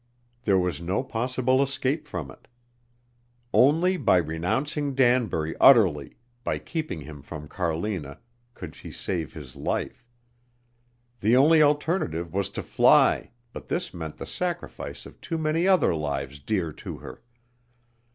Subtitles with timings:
[0.45, 2.47] There was no possible escape from it.
[3.53, 8.17] Only by renouncing Danbury utterly, by keeping him from Carlina,
[8.55, 10.03] could she save his life.
[11.19, 15.93] The only alternative was to fly, but this meant the sacrifice of too many other
[15.93, 17.21] lives dear to her.